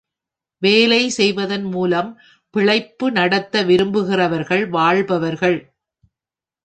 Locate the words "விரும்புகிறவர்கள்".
3.63-4.67